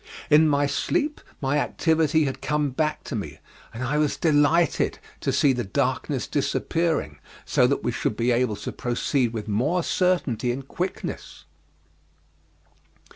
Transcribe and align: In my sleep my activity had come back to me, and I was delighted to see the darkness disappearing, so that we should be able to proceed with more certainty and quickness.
In 0.31 0.47
my 0.49 0.65
sleep 0.65 1.21
my 1.41 1.59
activity 1.59 2.23
had 2.23 2.41
come 2.41 2.71
back 2.71 3.03
to 3.03 3.15
me, 3.15 3.37
and 3.71 3.83
I 3.83 3.99
was 3.99 4.17
delighted 4.17 4.97
to 5.19 5.31
see 5.31 5.53
the 5.53 5.63
darkness 5.63 6.25
disappearing, 6.25 7.19
so 7.45 7.67
that 7.67 7.83
we 7.83 7.91
should 7.91 8.17
be 8.17 8.31
able 8.31 8.55
to 8.55 8.71
proceed 8.71 9.31
with 9.31 9.47
more 9.47 9.83
certainty 9.83 10.51
and 10.51 10.67
quickness. 10.67 11.45